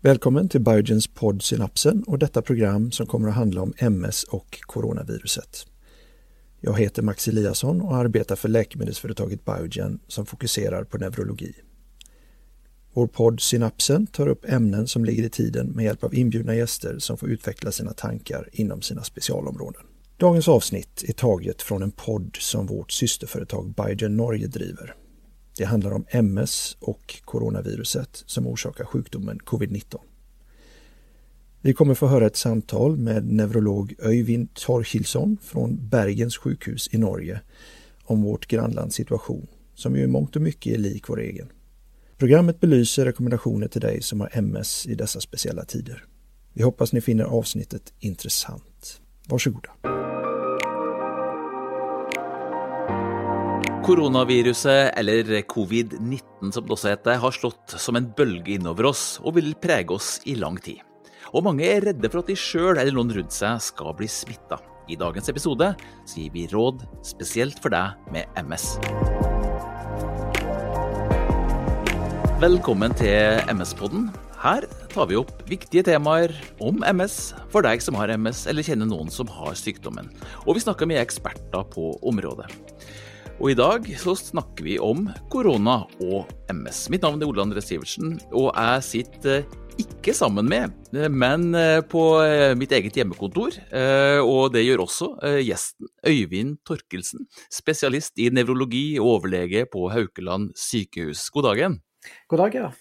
[0.00, 4.60] Välkommen till Biogens podd Synapsen och detta program som kommer att handla om MS och
[4.60, 5.66] coronaviruset.
[6.60, 11.54] Jag heter Max Eliasson och arbetar för läkemedelsföretaget Biogen som fokuserar på neurologi.
[12.92, 16.98] Vår podd Synapsen tar upp ämnen som ligger i tiden med hjälp av inbjudna gäster
[16.98, 19.82] som får utveckla sina tankar inom sina specialområden.
[20.16, 24.94] Dagens avsnitt är taget från en podd som vårt systerföretag Biogen Norge driver.
[25.58, 29.98] Det handlar om MS och coronaviruset som orsakar sjukdomen covid-19.
[31.60, 37.40] Vi kommer få höra ett samtal med neurolog Öyvind Torkilsson från Bergens sjukhus i Norge
[38.04, 41.48] om vårt grannlands situation, som ju i mångt och mycket är lik vår egen.
[42.18, 46.04] Programmet belyser rekommendationer till dig som har MS i dessa speciella tider.
[46.52, 49.00] Vi hoppas ni finner avsnittet intressant.
[49.28, 49.97] Varsågoda.
[53.88, 59.38] Koronaviruset, eller covid-19 som det også heter, har slått som en bølge innover oss og
[59.38, 60.82] vil prege oss i lang tid.
[61.32, 64.58] Og mange er redde for at de sjøl eller noen rundt seg skal bli smitta.
[64.92, 65.70] I dagens episode
[66.04, 68.76] gir vi råd spesielt for deg med MS.
[72.44, 74.10] Velkommen til MS-podden.
[74.44, 78.92] Her tar vi opp viktige temaer om MS for deg som har MS eller kjenner
[78.92, 80.12] noen som har sykdommen.
[80.44, 82.52] Og vi snakker med eksperter på området.
[83.38, 86.88] Og i dag så snakker vi om korona og MS.
[86.90, 89.44] Mitt navn er Ole André Sivertsen, og jeg sitter
[89.78, 90.74] ikke sammen med,
[91.14, 91.54] men
[91.86, 92.02] på
[92.58, 93.54] mitt eget hjemmekontor.
[94.24, 95.12] Og det gjør også
[95.46, 101.28] gjesten Øyvind Torkelsen, spesialist i nevrologi og overlege på Haukeland sykehus.
[101.30, 101.78] God dagen.
[102.26, 102.74] God dag, ja.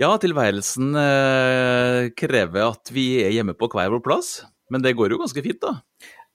[0.00, 0.96] Ja, tilværelsen
[2.16, 4.38] krever at vi er hjemme på hver vår plass,
[4.72, 5.76] men det går jo ganske fint, da.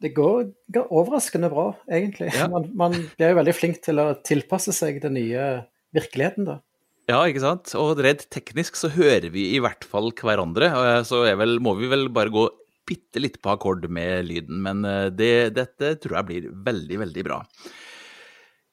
[0.04, 2.30] Det går, går overraskende bra, egentlig.
[2.36, 2.46] Ja.
[2.52, 5.48] Man, man blir jo veldig flink til å tilpasse seg den nye
[5.96, 6.60] virkeligheten, da.
[7.08, 7.72] Ja, ikke sant.
[7.80, 10.70] Og redd teknisk så hører vi i hvert fall hverandre.
[11.08, 12.44] Så vel, må vi vel bare gå
[12.88, 14.60] bitte litt på akkord med lyden.
[14.66, 14.84] Men
[15.16, 17.40] det, dette tror jeg blir veldig, veldig bra.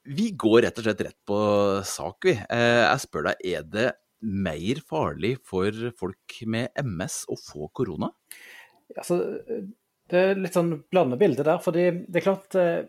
[0.05, 1.39] Vi går rett og slett rett på
[1.87, 2.35] sak, vi.
[2.35, 3.87] Jeg spør deg, er det
[4.25, 8.11] mer farlig for folk med MS å få korona?
[8.99, 9.21] Altså,
[10.11, 11.61] det er litt sånn blande bilde der.
[11.65, 12.83] fordi det er klart eh,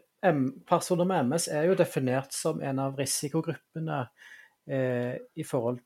[0.66, 4.00] Personer med MS er jo definert som en av risikogruppene
[4.66, 5.84] eh, i forhold,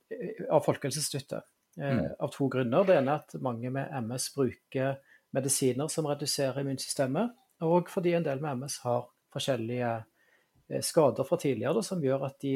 [0.48, 1.44] av Folkehelseinstituttet.
[1.80, 2.06] Eh, Mm.
[2.20, 2.84] Av to grunner.
[2.84, 4.98] Det ene er at mange med MS bruker
[5.36, 7.36] medisiner som reduserer immunsystemet.
[7.68, 9.92] Og fordi en del med MS har forskjellige
[10.70, 12.56] eh, skader fra tidligere som gjør at de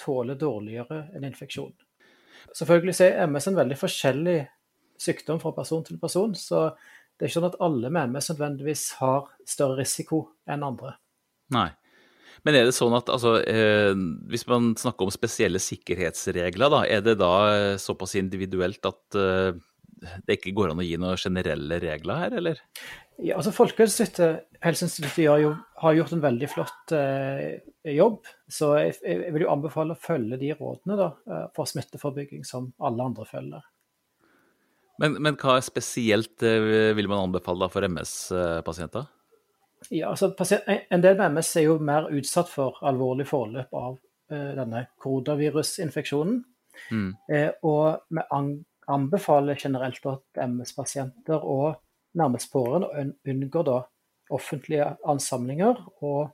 [0.00, 1.74] tåler dårligere en infeksjon.
[2.54, 4.38] Selvfølgelig er MS en veldig forskjellig
[5.00, 6.34] sykdom fra person til person.
[6.34, 6.70] så
[7.16, 10.96] det er ikke sånn at alle med MS nødvendigvis har større risiko enn andre.
[11.56, 11.70] Nei.
[12.44, 13.94] Men er det sånn at altså, eh,
[14.30, 19.56] hvis man snakker om spesielle sikkerhetsregler, da, er det da eh, såpass individuelt at eh,
[20.26, 22.60] det ikke går an å gi noen generelle regler her, eller?
[23.16, 27.62] Ja, altså Folkehelseinstituttet jo, har gjort en veldig flott eh,
[27.96, 28.28] jobb.
[28.52, 32.68] Så jeg, jeg vil jo anbefale å følge de rådene da, eh, for smitteforebygging som
[32.76, 33.64] alle andre følger.
[35.02, 39.08] Men, men hva spesielt eh, vil man anbefale da for MS-pasienter?
[39.92, 40.32] Ja, altså
[40.90, 43.98] En del med MS er jo mer utsatt for alvorlig forløp av
[44.32, 46.38] eh, denne koronavirusinfeksjonen.
[46.92, 47.10] Mm.
[47.32, 48.24] Eh, og vi
[48.92, 51.76] anbefaler generelt at MS-pasienter og
[52.16, 53.80] nærmest pårørende unngår da
[54.32, 56.32] offentlige ansamlinger og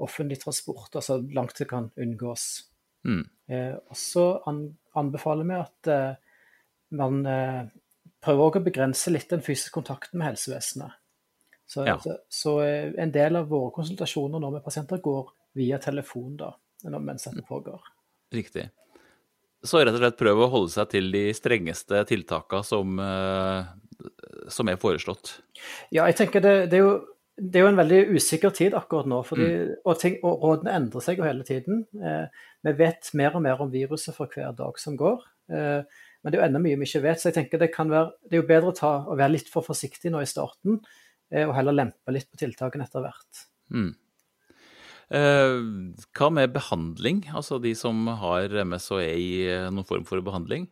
[0.00, 2.66] offentlig transport, altså langt det kan unngås.
[3.04, 3.22] Mm.
[3.88, 4.24] Og så
[4.96, 5.90] anbefaler vi at
[6.96, 7.22] man
[8.24, 10.96] prøver også å begrense litt den fysiske kontakten med helsevesenet.
[11.70, 11.98] Så, Ja.
[12.02, 16.50] så, så eh, en del av våre konsultasjoner nå med pasienter går via telefon da,
[16.98, 17.80] mens dette pågår.
[18.34, 18.68] Riktig.
[19.62, 23.70] Så rett og slett prøve å holde seg til de strengeste tiltakene som, eh,
[24.48, 25.40] som er foreslått.
[25.92, 26.94] Ja, jeg tenker det, det, er jo,
[27.36, 29.50] det er jo en veldig usikker tid akkurat nå, fordi,
[29.84, 31.84] og, ting, og rådene endrer seg jo hele tiden.
[32.00, 35.22] Eh, vi vet mer og mer om viruset for hver dag som går.
[35.52, 37.90] Eh, men det er jo enda mye vi ikke vet, så jeg tenker det, kan
[37.92, 40.80] være, det er jo bedre å, ta, å være litt for forsiktig nå i starten,
[41.32, 43.44] eh, og heller lempe litt på tiltakene etter hvert.
[43.72, 43.94] Mm.
[45.10, 45.56] Eh,
[46.14, 47.24] hva med behandling?
[47.34, 50.68] Altså de som har MS og er i eh, noen form for behandling?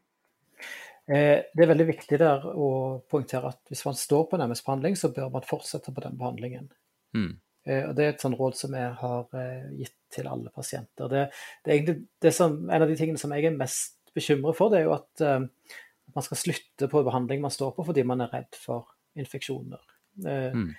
[1.08, 2.70] Eh, det er veldig viktig der å
[3.10, 6.68] poengtere at hvis man står på en MS-behandling, så bør man fortsette på den behandlingen.
[7.16, 7.32] Mm.
[7.66, 9.38] Eh, og Det er et sånt råd som jeg har
[9.80, 11.10] gitt til alle pasienter.
[11.10, 11.24] Det,
[11.64, 14.72] det er egentlig det som, en av de tingene som jeg er mest bekymret for,
[14.74, 15.46] det er jo at eh,
[16.14, 19.80] man skal slutte på behandling man står på fordi man er redd for infeksjoner.
[20.26, 20.70] Eh, Mm.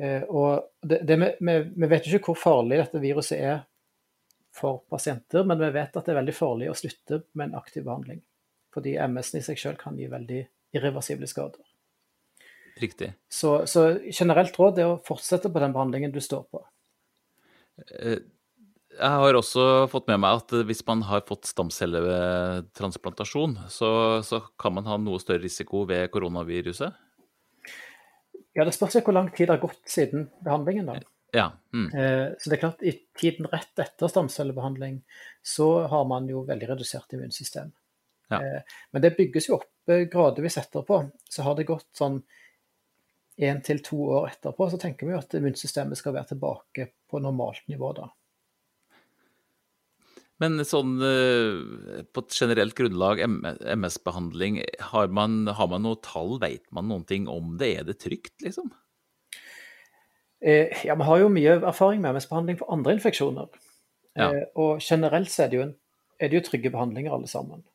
[0.00, 3.58] eh, og det, det, vi, vi, vi vet jo ikke hvor farlig dette viruset er
[4.58, 7.84] for pasienter, men vi vet at det er veldig farlig å slutte med en aktiv
[7.86, 8.22] behandling.
[8.74, 10.40] fordi MS-en i seg selv kan gi veldig
[10.76, 11.64] irreversible skader.
[12.78, 13.08] Riktig.
[13.28, 16.60] Så, så generelt råd er å fortsette på den behandlingen du står på.
[18.98, 23.90] Eh, jeg har også fått med meg at hvis man har fått stamcelletransplantasjon, så,
[24.26, 26.90] så kan man ha noe større risiko ved koronaviruset?
[28.56, 30.86] Ja, Det spørs hvor lang tid det har gått siden behandlingen.
[30.90, 30.94] da.
[31.36, 31.48] Ja.
[31.74, 31.88] Mm.
[31.94, 35.02] Eh, så det er klart, I tiden rett etter stamcellebehandling
[35.44, 37.70] så har man jo veldig redusert immunsystem.
[38.32, 38.38] Ja.
[38.42, 38.60] Eh,
[38.90, 39.70] men det bygges jo opp
[40.12, 40.96] gradvis etterpå.
[41.30, 42.22] Så har det gått sånn
[43.38, 47.16] én til to år etterpå, så tenker vi jo at immunsystemet skal være tilbake på
[47.22, 48.06] normalt nivå da.
[50.42, 53.22] Men sånn eh, på et generelt grunnlag,
[53.74, 54.60] MS-behandling,
[54.92, 56.36] har, har, man noe tall?
[56.42, 57.72] Vet man noen ting om det?
[57.80, 58.70] Er det trygt, liksom?
[60.38, 63.50] Eh, ja, vi har jo mye erfaring med MS-behandling for andre infeksjoner.
[64.14, 64.30] Ja.
[64.30, 65.68] Eh, og generelt så er det, jo
[66.18, 67.66] er det jo trygge behandlinger alle sammen.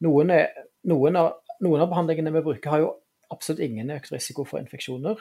[0.00, 0.48] Noen, er,
[0.88, 2.94] noen, av, noen, av, behandlingene vi bruker har jo
[3.30, 5.20] absolutt ingen økt risiko for infeksjoner.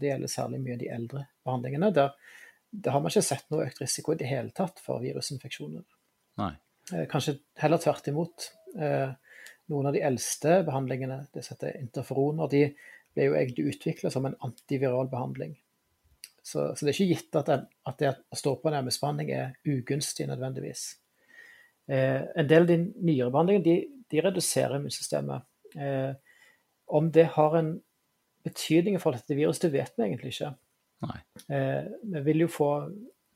[0.00, 1.92] Det gjelder særlig mye de eldre behandlingene.
[1.94, 2.14] der
[2.82, 5.84] det har man ikke sett noe økt risiko i det hele tatt for virusinfeksjoner.
[6.42, 6.52] Nei.
[6.92, 8.50] Eh, kanskje heller tvert imot.
[8.76, 9.12] Eh,
[9.72, 12.66] noen av de eldste behandlingene, det heter interferoner, de
[13.16, 15.56] ble jo egentlig utvikla som en antiviral behandling.
[16.46, 17.48] Så, så, det er ikke gitt at,
[17.90, 20.84] at det å stå på en MS-behandling er ugunstig nødvendigvis.
[21.90, 22.78] Eh, en del av de
[23.08, 25.48] nyere behandlingene de, de reduserer immunsystemet.
[25.74, 26.12] Eh,
[26.86, 27.72] om det har en
[28.46, 30.52] betydning for dette viruset, det vet vi egentlig ikke.
[31.02, 32.70] Eh, vi vil få,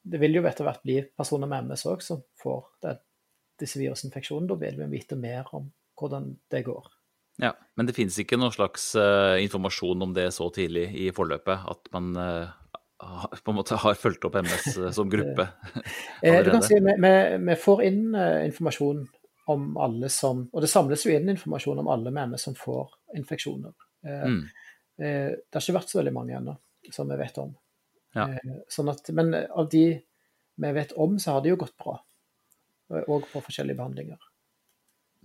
[0.02, 2.96] det vil jo etter hvert bli personer med MS òg som får det,
[3.60, 4.48] disse virusinfeksjonene.
[4.50, 5.68] Da vil vi vite mer om
[6.00, 6.88] hvordan det går.
[7.40, 11.62] Ja, Men det finnes ikke noen slags uh, informasjon om det så tidlig i forløpet?
[11.72, 12.50] At man uh,
[13.32, 15.46] på en måte har fulgt opp MS uh, som gruppe?
[16.20, 17.14] du kan si vi, vi,
[17.46, 19.06] vi får inn informasjon
[19.50, 22.92] om alle som Og det samles jo inn informasjon om alle med MS som får
[23.16, 23.72] infeksjoner.
[24.00, 24.46] Mm.
[24.96, 26.54] det har ikke vært så veldig mange ennå
[26.92, 27.52] som vi vet om.
[28.16, 28.26] Ja.
[28.30, 29.84] Eh, sånn at, men av de
[30.60, 32.00] vi vet om, så har det jo gått bra.
[33.06, 34.18] Og på forskjellige behandlinger.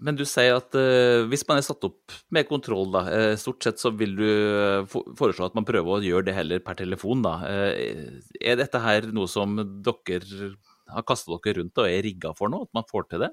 [0.06, 3.64] Men du sier at eh, hvis man er satt opp med kontroll, da, eh, stort
[3.64, 7.24] sett så vil du uh, foreslå at man prøver å gjøre det heller per telefon,
[7.24, 7.38] da.
[7.48, 10.52] er dette her noe som dere
[10.92, 13.32] har kastet dere rundt og er rigga for nå, at man får til det?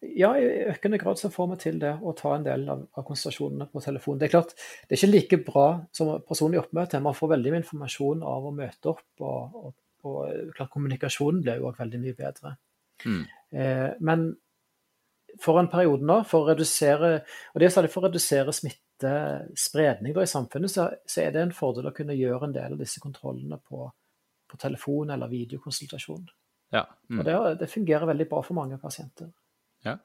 [0.00, 3.04] Ja, i økende grad så får vi til det å ta en del av, av
[3.06, 4.18] konsultasjonene på telefon.
[4.20, 4.54] Det er klart,
[4.88, 5.66] det er ikke like bra
[5.96, 7.02] som personlig oppmøte.
[7.04, 9.74] Man får veldig mye informasjon av å møte opp, og, og,
[10.08, 12.54] og klart kommunikasjonen blir jo også veldig mye bedre.
[13.04, 13.20] Mm.
[13.60, 14.30] Eh, men
[15.40, 20.16] for en periode nå, for å redusere og det er særlig for å redusere smittespredning
[20.16, 23.02] i samfunnet, så, så, er det en fordel å kunne gjøre en del av disse
[23.02, 23.84] kontrollene på,
[24.50, 26.24] på telefon eller videokonsultasjon.
[26.74, 26.86] Ja.
[27.10, 27.20] Mm.
[27.20, 29.30] Og det, det fungerer veldig bra for mange pasienter.
[29.86, 29.96] Ja.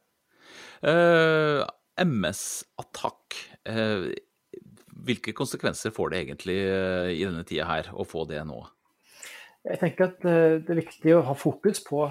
[0.83, 1.65] Uh, eh,
[2.05, 3.37] MS-attakk.
[3.69, 4.11] Uh,
[5.05, 8.61] hvilke konsekvenser får det egentlig uh, i denne tida her, å få det nå?
[9.65, 12.03] Jeg tenker at det er viktig å ha fokus på,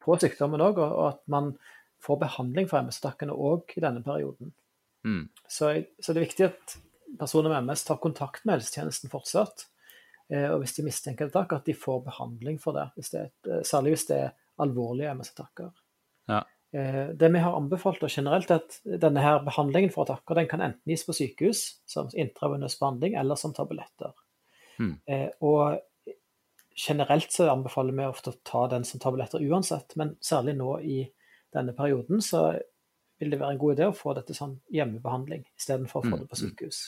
[0.00, 1.50] på sykdommen òg, og, at man
[2.04, 4.54] får behandling for MS-attakkene òg i denne perioden.
[5.04, 5.26] Mm.
[5.44, 6.76] Så, så, det er viktig at
[7.20, 9.66] personer med MS tar kontakt med helsetjenesten fortsatt.
[10.32, 12.86] Og hvis de mistenker attakk, at de får behandling for det.
[12.96, 14.32] Hvis det er, særlig hvis det er
[14.64, 15.74] alvorlige MS-attakker.
[16.32, 16.40] Ja.
[16.74, 20.50] Eh, det vi har anbefalt og generelt, er at denne her behandlingen for attakker den
[20.50, 24.14] kan enten gis på sykehus som intravenøs behandling eller som tabletter.
[24.82, 24.96] Mm.
[25.46, 25.78] Og
[26.74, 30.96] generelt så anbefaler vi ofte å ta den som tabletter uansett, men særlig nå i
[31.54, 32.48] denne perioden så
[33.22, 36.20] vil det være en god idé å få dette som hjemmebehandling istedenfor å få mm,
[36.24, 36.42] det på mm.
[36.42, 36.80] sykehus.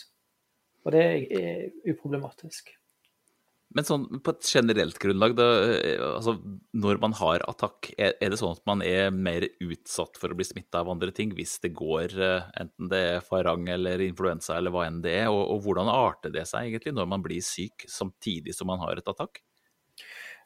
[0.87, 1.05] Og det
[1.39, 2.75] er uproblematisk.
[3.75, 6.37] Men sånn på et generelt grunnlag, da, eh, altså
[6.79, 10.39] når man har attakk, er, er, det sånn at man er mer utsatt for å
[10.39, 14.57] bli smitta av andre ting hvis det går, eh, enten det er farang eller influensa
[14.57, 15.33] eller hva enn det er?
[15.33, 19.03] Og, og, hvordan arter det seg egentlig når man blir syk samtidig som man har
[19.03, 19.43] et attakk?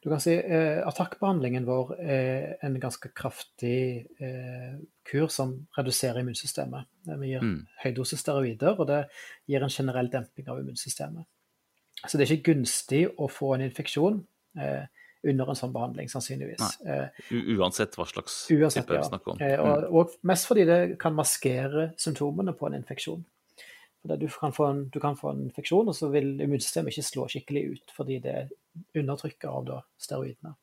[0.01, 6.89] Du kan si eh, Attakkbehandlingen vår er en ganske kraftig eh, kur som reduserer immunsystemet.
[7.21, 7.59] Vi gir mm.
[7.83, 9.03] høydosis steroider, og det
[9.51, 11.29] gir en generell demping av immunsystemet.
[12.07, 14.23] Så det er ikke gunstig å få en infeksjon
[14.61, 14.87] eh,
[15.31, 16.79] under en sånn behandling, sannsynligvis.
[16.89, 17.27] Eh,
[17.59, 19.43] uansett hva slags uansett, type vi snakker om.
[19.43, 19.61] Mm.
[19.61, 23.27] og, og, mest fordi det kan maskere symptomene på en infeksjon.
[24.01, 27.65] Du kan, en, du, kan få en, infeksjon, og så vil immunsystemet ikke slå skikkelig
[27.75, 28.37] ut fordi det
[28.97, 30.55] undertrykker av da, steroidene.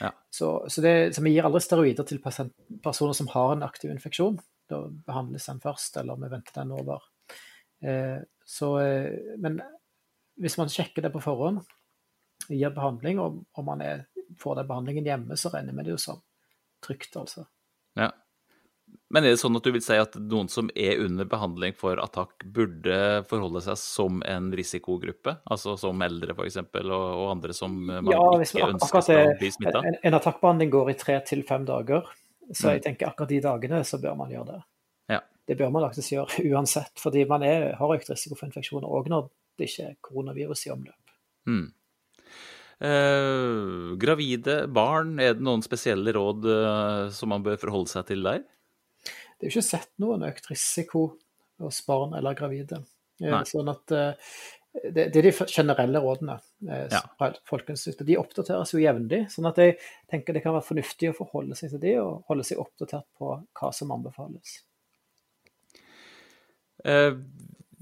[0.00, 0.10] Ja.
[0.30, 4.40] Så, så, det, så, vi gir aldri steroider til personer som har en aktiv infeksjon.
[4.70, 7.06] Da behandles den først, eller vi venter den over.
[7.86, 9.60] Eh, så, eh, men
[10.40, 11.62] hvis man sjekker det på forhånd,
[12.48, 14.06] gir behandling, og, og man er,
[14.40, 16.22] får den behandlingen hjemme, så regner vi det jo som
[16.82, 17.46] trygt, altså.
[17.98, 18.10] Ja.
[19.12, 22.00] Men er det sånn at du vil si at noen som er under behandling for
[22.00, 25.36] attakk, burde forholde seg som en risikogruppe?
[25.52, 29.84] Altså som eldre f.eks., og, og andre som man ja, ikke ønsker skal bli smitta?
[29.84, 32.08] En, en attakkbehandling går i tre til fem dager,
[32.50, 32.72] så mm.
[32.72, 34.60] jeg tenker akkurat de dagene så bør man gjøre det.
[35.12, 35.20] Ja.
[35.48, 39.12] Det bør man faktisk gjøre uansett, fordi man er, har økt risiko for infeksjoner òg
[39.12, 39.28] når
[39.60, 41.14] ikke er koronavirus i omløp.
[41.48, 41.66] Mm.
[42.82, 48.24] Eh, gravide barn, er det noen spesielle råd eh, som man bør forholde seg til
[48.26, 48.42] der?
[49.42, 51.00] det er jo ikke sett noen økt risiko
[51.58, 52.76] hos barn eller gravide.
[53.18, 54.28] Eh, Sånn at eh,
[54.84, 56.36] det, det, er de generelle rådene.
[56.62, 57.00] Eh, ja.
[58.06, 59.24] De oppdateres jo jevnlig.
[59.34, 59.74] sånn at jeg
[60.14, 63.32] tenker det kan være fornuftig å forholde seg til de, og holde seg oppdatert på
[63.34, 64.60] hva som anbefales.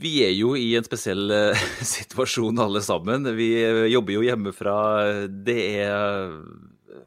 [0.00, 1.33] Vi er jo i en spesiell
[1.95, 3.26] situasjon alle sammen.
[3.37, 3.50] Vi
[3.92, 4.76] jobber jo hjemmefra.
[5.28, 6.37] Det er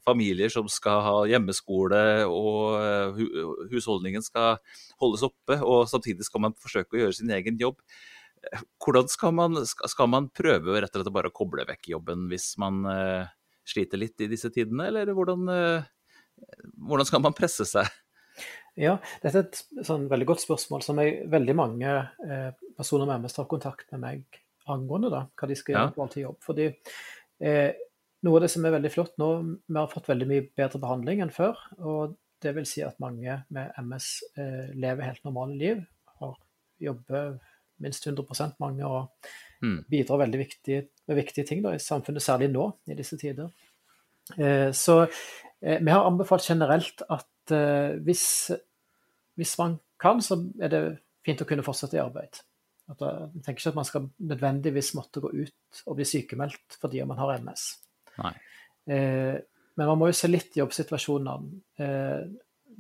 [0.05, 3.21] familier som skal ha hjemmeskole, og eh,
[3.71, 4.59] husholdningen skal
[5.01, 7.79] holdes oppe, og samtidig skal man forsøke å gjøre sin egen jobb.
[8.83, 12.50] Hvordan skal man, skal man prøve rett og slett bare å koble vekk jobben hvis
[12.59, 12.81] man
[13.63, 15.47] sliter litt i disse tidene, eller hvordan,
[16.75, 17.88] hvordan skal man presse seg?
[18.80, 21.92] Ja, dette er et sånn veldig godt spørsmål som jeg, veldig mange
[22.25, 24.39] eh, personer med MS tar kontakt med meg
[24.74, 25.94] angående, da, hva de skal gjøre ja.
[25.94, 26.39] på all jobb.
[26.42, 27.70] Fordi eh,
[28.24, 29.30] noe av det som er veldig flott nå,
[29.68, 31.60] vi har fått veldig mye bedre behandling enn før.
[31.84, 35.84] og det vil si at mange med MS eh, lever helt normale liv.
[36.20, 36.34] Har
[36.84, 37.38] jobber
[37.84, 39.30] minst 100 mange og
[39.63, 39.86] mm.
[39.89, 43.50] bidrar veldig viktig, med viktige ting da, i samfunnet, særlig nå i disse tider.
[44.38, 48.25] Eh, så eh, vi har anbefalt generelt at eh, hvis,
[49.35, 50.81] hvis, man kan, så er det
[51.25, 52.39] fint å kunne fortsette i arbeid.
[52.91, 56.79] At, eh, jeg tenker ikke at man skal nødvendigvis måtte gå ut og bli sykemeldt
[56.81, 57.67] fordi man har MS.
[58.88, 59.35] Eh,
[59.73, 61.62] men man må jo se litt i jobbsituasjonene.
[61.81, 62.25] Eh,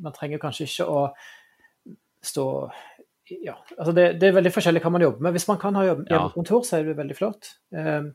[0.03, 1.05] man trenger kanskje ikke å
[2.23, 2.47] stå
[3.43, 5.35] ja, altså det, det, er veldig forskjellig hva man jobber med.
[5.37, 7.53] Hvis man kan ha jobb, hjemmekontor, så er det veldig flott.
[7.71, 8.09] Eh,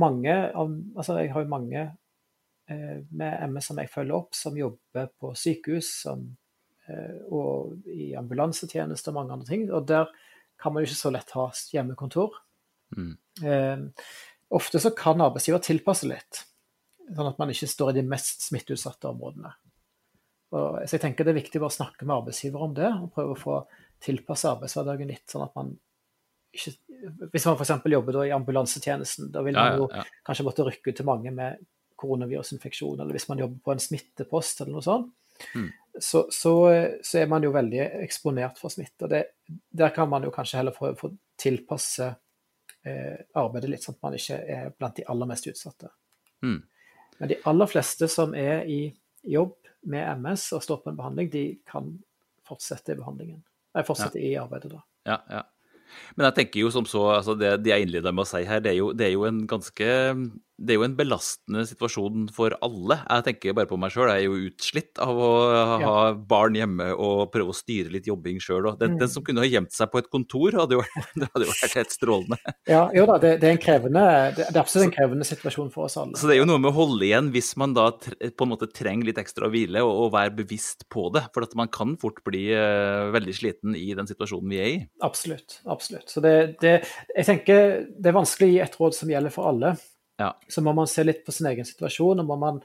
[0.00, 1.92] mange av, altså jeg har jo mange eh,
[2.66, 6.24] med MS som jeg følger opp, som jobber på sykehus som,
[6.88, 9.68] eh, og i ambulansetjeneste og mange andre ting.
[9.70, 10.10] Og der
[10.60, 12.40] kan man jo ikke så lett ha hjemmekontor.
[12.96, 13.12] Mm.
[13.44, 13.84] Eh,
[14.48, 16.44] Ofte så kan arbeidsgiver tilpasse litt,
[17.10, 19.50] sånn at man ikke står i de mest smitteutsatte områdene.
[20.54, 23.34] Og, så jeg tenker Det er viktig å snakke med arbeidsgiver om det, og prøve
[23.34, 23.56] å få
[24.02, 25.24] tilpasse arbeidshverdagen litt.
[25.30, 25.72] sånn at man
[26.54, 26.76] ikke,
[27.32, 27.74] Hvis man f.eks.
[27.90, 30.20] jobber i ambulansetjenesten, da vil man jo ja, ja.
[30.24, 31.58] kanskje måtte rykke ut til mange med
[32.00, 35.10] koronavirusinfeksjon, eller hvis man jobber på en smittepost eller noe sånt,
[35.54, 35.66] mm.
[35.98, 36.54] så, så,
[37.02, 39.06] så, er man jo veldig eksponert for smitte.
[39.06, 39.24] og det,
[39.70, 42.08] Der kan man jo kanskje heller få, få tilpasse
[42.86, 45.92] eh, arbeidet litt, sånn at man ikke er blant de aller mest utsatte.
[46.44, 46.60] Mm.
[47.18, 48.80] Men de aller fleste som er i
[49.26, 49.56] jobb
[49.90, 51.90] med MS og står på en behandling, de kan
[52.46, 53.42] fortsette i behandlingen.
[53.76, 54.28] Nei, fortsette ja.
[54.28, 54.82] i arbeidet, da.
[55.06, 55.44] Ja, ja.
[56.16, 58.62] Men jeg tenker jo som så, altså det, det jeg innleda med å si her,
[58.62, 59.88] det er, jo, det er jo en ganske
[60.56, 62.96] det er jo en belastende situasjon for alle.
[63.04, 65.90] Jeg tenker bare på meg sjøl, jeg er jo utslitt av å ha ja.
[66.16, 68.70] barn hjemme og prøve å styre litt jobbing sjøl.
[68.80, 69.00] Den, mm.
[69.02, 70.84] den, som kunne ha gjemt seg på et kontor, hadde jo,
[71.20, 72.54] det hadde jo vært helt strålende.
[72.70, 74.04] Ja, jo da, det, det, er en krevende,
[74.38, 76.16] det, er absolutt en krevende situasjon for oss alle.
[76.16, 78.70] Så det er jo noe med å holde igjen hvis man da på en måte
[78.72, 81.26] trenger litt ekstra hvile, og, og være bevisst på det.
[81.36, 84.80] For at man kan fort bli uh, veldig sliten i den situasjonen vi er i.
[85.04, 85.60] Absolutt.
[85.68, 86.08] absolutt.
[86.08, 86.34] Så det,
[86.64, 89.76] jeg tenker det er vanskelig å gi et råd som gjelder for alle.
[90.20, 90.32] Ja.
[90.48, 92.20] Så må man se litt på sin egen situasjon.
[92.22, 92.60] og må man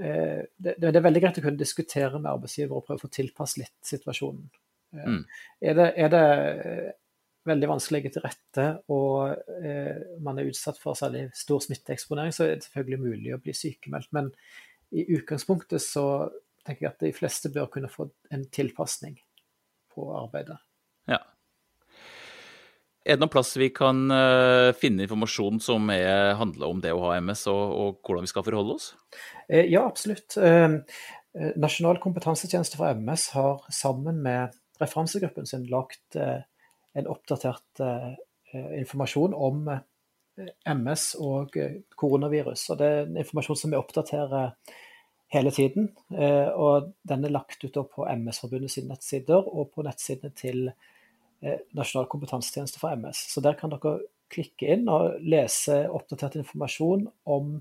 [0.00, 3.12] eh, det, det, er veldig greit å kunne diskutere med arbeidsgiver og prøve å få
[3.14, 4.46] tilpasse litt situasjonen.
[4.96, 5.20] Eh, mm.
[5.60, 6.22] Er, det, er, det,
[6.66, 6.94] eh,
[7.46, 12.34] veldig vanskelig å legge til rette og eh, man er utsatt for særlig stor smitteeksponering,
[12.34, 14.10] så er det selvfølgelig mulig å bli sykemeldt.
[14.16, 14.32] Men
[14.96, 16.06] i utgangspunktet så
[16.66, 19.18] tenker jeg at de fleste bør kunne få en tilpasning
[19.94, 20.58] på arbeidet.
[23.06, 27.04] Er det noen plass vi kan uh, finne informasjon som er, handler om det å
[27.04, 28.88] ha MS, og, og, hvordan vi skal forholde oss?
[29.46, 30.34] Eh, ja, absolutt.
[30.34, 30.80] Uh,
[31.60, 37.82] Nasjonal kompetansetjeneste for MS har sammen med referansegruppen sin lagt en oppdatert
[38.54, 39.68] informasjon om
[40.64, 41.52] MS og
[42.00, 42.64] koronavirus.
[42.72, 44.54] Og det er en informasjon som vi oppdaterer
[45.36, 45.90] hele tiden.
[46.56, 50.95] og den er lagt ut på MS-forbundet sine nettsider og på nettsidene til Eh,
[51.76, 53.26] Nasjonal kompetansetjeneste for MS.
[53.32, 53.98] Så der kan dere
[54.32, 57.60] klikke inn og lese oppdatert informasjon om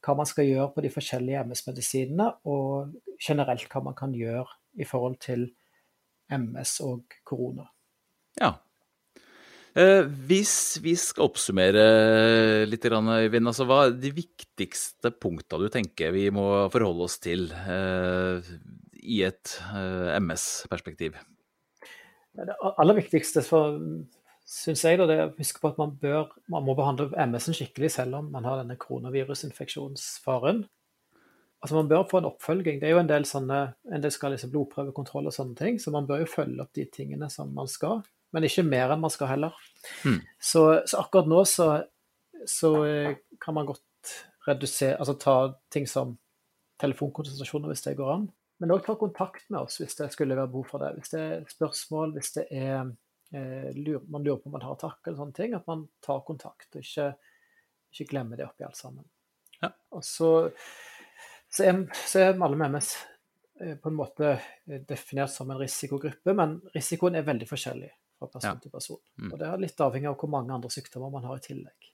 [0.00, 4.46] hva man skal gjøre på de forskjellige MS-medisinene, og generelt hva man kan gjøre
[4.80, 5.50] i forhold til
[6.32, 7.66] MS og korona.
[8.40, 8.54] Ja.
[9.78, 11.84] Eh, hvis vi skal oppsummere
[12.66, 17.50] litt, Øyvind, altså hva er de viktigste punktene du tenker vi må forholde oss til
[17.52, 18.50] eh,
[19.02, 19.58] i et
[20.16, 21.20] MS-perspektiv?
[22.38, 23.42] Det aller viktigste
[24.50, 27.56] syns jeg da, det er å huske på at man, bør, man må behandle MS-en
[27.56, 30.64] skikkelig selv om man har denne koronavirusinfeksjonsfaren.
[31.60, 32.78] Altså Man bør få en oppfølging.
[32.80, 33.58] Det er jo en del sånne,
[33.92, 36.86] en del skal liksom blodprøvekontroll og sånne ting, så man bør jo følge opp de
[36.88, 38.00] tingene som man skal.
[38.32, 39.56] Men ikke mer enn man skal heller.
[40.06, 40.20] Mm.
[40.38, 41.68] Så, så, akkurat nå så,
[42.48, 44.14] så, eh, kan man godt
[44.46, 45.36] redusere, altså ta
[45.72, 46.14] ting som
[46.80, 48.28] telefonkonsultasjoner hvis det går an.
[48.60, 50.92] Men òg ta kontakt med oss hvis det skulle være behov for det.
[50.98, 52.90] Hvis det er spørsmål, hvis det er
[53.32, 56.20] eh, lur, man lurer på om man har takk eller sånne ting, at man tar
[56.26, 57.06] kontakt og ikke,
[57.94, 59.06] ikke glemmer det oppi alt sammen.
[59.62, 59.72] Ja.
[59.96, 60.32] Og så,
[61.48, 62.92] så, er, så er alle med MS
[63.62, 67.90] eh, på en måte eh, definert som en risikogruppe, men risikoen er veldig forskjellig
[68.20, 68.60] fra person ja.
[68.60, 69.00] til person.
[69.16, 69.32] Mm.
[69.32, 71.90] Og det er litt avhengig av hvor mange andre sykdommer man har i tillegg.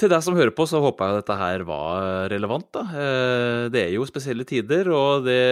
[0.00, 2.68] Til deg som hører på, så håper jeg dette her var relevant.
[2.74, 2.82] Da.
[2.90, 5.42] Eh, det er jo spesielle tider, og det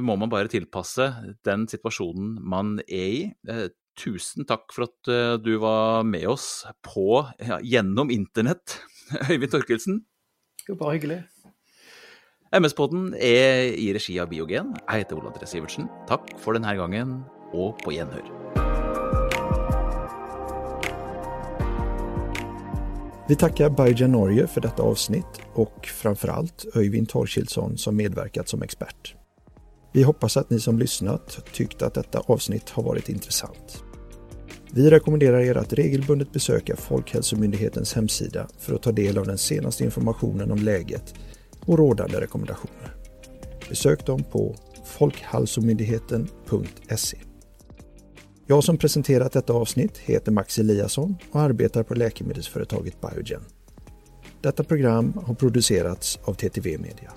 [0.00, 1.10] må man bare tilpasse
[1.46, 3.22] den situasjonen man er i.
[3.48, 3.68] Eh,
[4.00, 8.80] tusen takk for at eh, du var med oss på, ja, gjennom internett,
[9.30, 10.02] Øyvind Torkelsen.
[10.64, 11.22] Jo, bare hyggelig.
[12.54, 14.76] MS-podden er i regi av Biogen.
[14.86, 15.90] Jeg heter Ola André Sivertsen.
[16.10, 17.18] Takk for denne gangen,
[17.52, 18.63] og på gjenhør.
[23.28, 29.14] Vi tackar Biogen Norge för detta avsnitt och framförallt Öyvind Torkilsson som medverkat som expert.
[29.92, 33.82] Vi hoppas att ni som lyssnat tyckt att detta avsnitt har varit intressant.
[34.72, 39.84] Vi rekommenderar er att regelbundet besöka Folkhälsomyndighetens hemsida för att ta del av den senaste
[39.84, 41.14] informationen om läget
[41.66, 42.94] och rådande rekommendationer.
[43.68, 47.18] Besök dem på folkhälsomyndigheten.se.
[48.46, 53.40] Jag som presenterat detta avsnitt heter Max Eliasson och arbetar på läkemedelsföretaget Biogen.
[54.40, 57.12] Detta program har producerats av TTV Media.